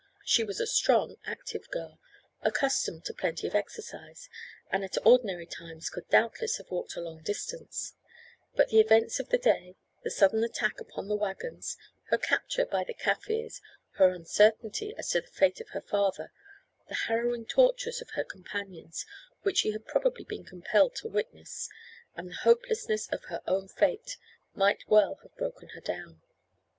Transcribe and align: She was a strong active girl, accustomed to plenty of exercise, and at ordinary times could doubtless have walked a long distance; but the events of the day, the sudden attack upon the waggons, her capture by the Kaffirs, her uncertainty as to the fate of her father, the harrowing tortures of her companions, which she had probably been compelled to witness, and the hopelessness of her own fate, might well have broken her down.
She 0.25 0.43
was 0.43 0.59
a 0.59 0.65
strong 0.65 1.17
active 1.27 1.69
girl, 1.69 1.99
accustomed 2.41 3.05
to 3.05 3.13
plenty 3.13 3.45
of 3.45 3.53
exercise, 3.53 4.29
and 4.71 4.83
at 4.83 4.97
ordinary 5.05 5.45
times 5.45 5.91
could 5.91 6.09
doubtless 6.09 6.57
have 6.57 6.71
walked 6.71 6.95
a 6.95 7.01
long 7.01 7.21
distance; 7.21 7.93
but 8.55 8.69
the 8.69 8.79
events 8.79 9.19
of 9.19 9.29
the 9.29 9.37
day, 9.37 9.75
the 10.03 10.09
sudden 10.09 10.43
attack 10.43 10.79
upon 10.81 11.07
the 11.07 11.15
waggons, 11.15 11.77
her 12.05 12.17
capture 12.17 12.65
by 12.65 12.83
the 12.83 12.95
Kaffirs, 12.95 13.61
her 13.91 14.09
uncertainty 14.09 14.95
as 14.97 15.07
to 15.11 15.21
the 15.21 15.27
fate 15.27 15.61
of 15.61 15.69
her 15.69 15.81
father, 15.81 16.31
the 16.89 16.95
harrowing 17.05 17.45
tortures 17.45 18.01
of 18.01 18.09
her 18.15 18.23
companions, 18.23 19.05
which 19.43 19.59
she 19.59 19.69
had 19.71 19.85
probably 19.85 20.23
been 20.23 20.43
compelled 20.45 20.95
to 20.95 21.09
witness, 21.09 21.69
and 22.15 22.27
the 22.31 22.35
hopelessness 22.41 23.07
of 23.09 23.25
her 23.25 23.43
own 23.45 23.67
fate, 23.67 24.17
might 24.55 24.81
well 24.87 25.19
have 25.21 25.35
broken 25.37 25.69
her 25.75 25.81
down. 25.81 26.23